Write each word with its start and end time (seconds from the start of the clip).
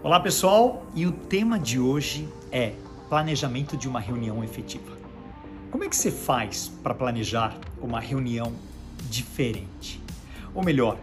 Olá 0.00 0.20
pessoal, 0.20 0.86
e 0.94 1.06
o 1.06 1.10
tema 1.10 1.58
de 1.58 1.80
hoje 1.80 2.28
é 2.52 2.72
planejamento 3.08 3.76
de 3.76 3.88
uma 3.88 3.98
reunião 3.98 4.44
efetiva. 4.44 4.96
Como 5.72 5.82
é 5.82 5.88
que 5.88 5.96
você 5.96 6.12
faz 6.12 6.68
para 6.84 6.94
planejar 6.94 7.58
uma 7.80 7.98
reunião 7.98 8.52
diferente? 9.10 10.00
Ou 10.54 10.64
melhor, 10.64 10.98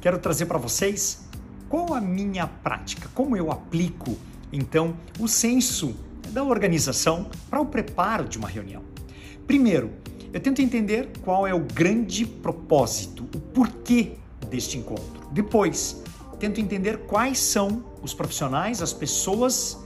quero 0.00 0.18
trazer 0.18 0.46
para 0.46 0.58
vocês 0.58 1.28
qual 1.68 1.94
a 1.94 2.00
minha 2.00 2.44
prática, 2.48 3.08
como 3.14 3.36
eu 3.36 3.52
aplico 3.52 4.18
então 4.52 4.96
o 5.20 5.28
senso 5.28 5.94
da 6.30 6.42
organização 6.42 7.30
para 7.48 7.60
o 7.60 7.66
preparo 7.66 8.28
de 8.28 8.36
uma 8.36 8.48
reunião. 8.48 8.82
Primeiro, 9.46 9.92
eu 10.32 10.40
tento 10.40 10.60
entender 10.60 11.08
qual 11.22 11.46
é 11.46 11.54
o 11.54 11.60
grande 11.60 12.26
propósito, 12.26 13.22
o 13.32 13.38
porquê 13.38 14.16
deste 14.50 14.76
encontro. 14.76 15.28
Depois, 15.30 16.02
tento 16.40 16.58
entender 16.58 17.00
quais 17.00 17.38
são 17.38 17.84
os 18.02 18.14
profissionais, 18.14 18.82
as 18.82 18.92
pessoas 18.92 19.78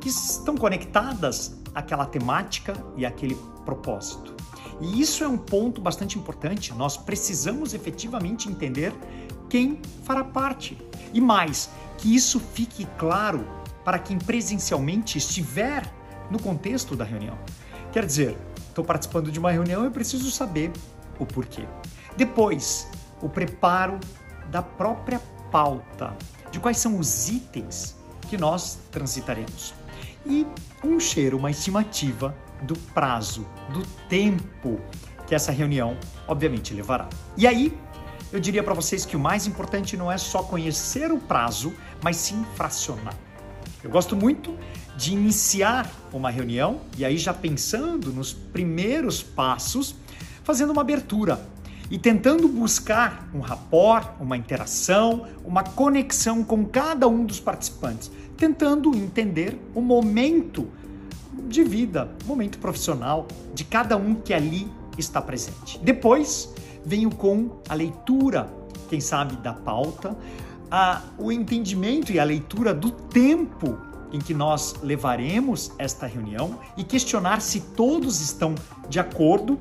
que 0.00 0.08
estão 0.08 0.56
conectadas 0.56 1.58
àquela 1.74 2.06
temática 2.06 2.72
e 2.96 3.04
àquele 3.04 3.36
propósito. 3.64 4.34
E 4.80 5.00
isso 5.00 5.22
é 5.22 5.28
um 5.28 5.36
ponto 5.36 5.80
bastante 5.80 6.18
importante. 6.18 6.72
Nós 6.72 6.96
precisamos 6.96 7.74
efetivamente 7.74 8.48
entender 8.48 8.94
quem 9.48 9.80
fará 10.04 10.24
parte. 10.24 10.78
E 11.12 11.20
mais, 11.20 11.68
que 11.98 12.14
isso 12.14 12.40
fique 12.40 12.86
claro 12.96 13.46
para 13.84 13.98
quem 13.98 14.18
presencialmente 14.18 15.18
estiver 15.18 15.92
no 16.30 16.40
contexto 16.40 16.96
da 16.96 17.04
reunião. 17.04 17.36
Quer 17.92 18.06
dizer, 18.06 18.38
estou 18.68 18.84
participando 18.84 19.30
de 19.30 19.38
uma 19.38 19.50
reunião 19.50 19.84
e 19.84 19.90
preciso 19.90 20.30
saber 20.30 20.72
o 21.18 21.26
porquê. 21.26 21.66
Depois, 22.16 22.88
o 23.20 23.28
preparo 23.28 23.98
da 24.50 24.62
própria 24.62 25.20
pauta, 25.50 26.16
de 26.50 26.60
quais 26.60 26.78
são 26.78 26.98
os 26.98 27.28
itens 27.28 27.96
que 28.28 28.36
nós 28.36 28.78
transitaremos. 28.90 29.74
E 30.26 30.46
um 30.84 31.00
cheiro, 31.00 31.36
uma 31.36 31.50
estimativa 31.50 32.34
do 32.62 32.78
prazo, 32.94 33.46
do 33.72 33.86
tempo 34.08 34.80
que 35.26 35.34
essa 35.34 35.52
reunião, 35.52 35.96
obviamente, 36.26 36.74
levará. 36.74 37.08
E 37.36 37.46
aí, 37.46 37.76
eu 38.32 38.38
diria 38.38 38.62
para 38.62 38.74
vocês 38.74 39.04
que 39.04 39.16
o 39.16 39.20
mais 39.20 39.46
importante 39.46 39.96
não 39.96 40.10
é 40.10 40.18
só 40.18 40.42
conhecer 40.42 41.10
o 41.10 41.18
prazo, 41.18 41.72
mas 42.02 42.16
sim 42.16 42.44
fracionar. 42.54 43.14
Eu 43.82 43.90
gosto 43.90 44.14
muito 44.14 44.56
de 44.96 45.12
iniciar 45.12 45.90
uma 46.12 46.30
reunião 46.30 46.80
e 46.98 47.04
aí 47.04 47.16
já 47.16 47.32
pensando 47.32 48.12
nos 48.12 48.32
primeiros 48.32 49.22
passos, 49.22 49.94
fazendo 50.44 50.72
uma 50.72 50.82
abertura 50.82 51.40
e 51.90 51.98
tentando 51.98 52.46
buscar 52.46 53.28
um 53.34 53.40
rapport, 53.40 54.08
uma 54.20 54.36
interação, 54.36 55.26
uma 55.44 55.64
conexão 55.64 56.44
com 56.44 56.64
cada 56.64 57.08
um 57.08 57.24
dos 57.24 57.40
participantes, 57.40 58.10
tentando 58.36 58.94
entender 58.94 59.58
o 59.74 59.80
momento 59.80 60.68
de 61.48 61.64
vida, 61.64 62.08
o 62.24 62.28
momento 62.28 62.58
profissional 62.58 63.26
de 63.52 63.64
cada 63.64 63.96
um 63.96 64.14
que 64.14 64.32
ali 64.32 64.70
está 64.96 65.20
presente. 65.20 65.78
Depois, 65.82 66.54
venho 66.84 67.10
com 67.10 67.60
a 67.68 67.74
leitura, 67.74 68.48
quem 68.88 69.00
sabe, 69.00 69.36
da 69.36 69.52
pauta, 69.52 70.16
a, 70.70 71.02
o 71.18 71.32
entendimento 71.32 72.12
e 72.12 72.20
a 72.20 72.24
leitura 72.24 72.72
do 72.72 72.90
tempo 72.90 73.76
em 74.12 74.18
que 74.18 74.34
nós 74.34 74.76
levaremos 74.82 75.72
esta 75.78 76.06
reunião 76.06 76.58
e 76.76 76.84
questionar 76.84 77.40
se 77.40 77.60
todos 77.60 78.20
estão 78.20 78.54
de 78.88 78.98
acordo 78.98 79.58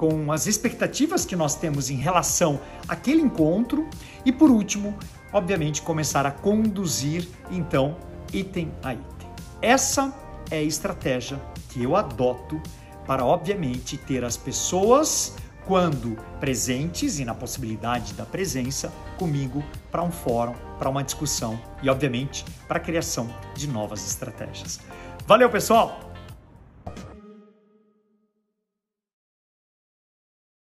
com 0.00 0.32
as 0.32 0.46
expectativas 0.46 1.26
que 1.26 1.36
nós 1.36 1.54
temos 1.54 1.90
em 1.90 1.96
relação 1.96 2.58
àquele 2.88 3.20
encontro 3.20 3.86
e, 4.24 4.32
por 4.32 4.50
último, 4.50 4.96
obviamente, 5.30 5.82
começar 5.82 6.24
a 6.24 6.30
conduzir 6.30 7.28
então 7.50 7.98
item 8.32 8.72
a 8.82 8.94
item. 8.94 9.28
Essa 9.60 10.10
é 10.50 10.56
a 10.56 10.62
estratégia 10.62 11.38
que 11.68 11.82
eu 11.82 11.96
adoto 11.96 12.58
para, 13.06 13.26
obviamente, 13.26 13.98
ter 13.98 14.24
as 14.24 14.38
pessoas 14.38 15.36
quando 15.66 16.16
presentes 16.40 17.18
e 17.18 17.24
na 17.26 17.34
possibilidade 17.34 18.14
da 18.14 18.24
presença 18.24 18.90
comigo 19.18 19.62
para 19.90 20.02
um 20.02 20.10
fórum, 20.10 20.54
para 20.78 20.88
uma 20.88 21.04
discussão 21.04 21.60
e, 21.82 21.90
obviamente, 21.90 22.42
para 22.66 22.78
a 22.78 22.80
criação 22.80 23.28
de 23.54 23.68
novas 23.68 24.06
estratégias. 24.06 24.80
Valeu, 25.26 25.50
pessoal! 25.50 26.09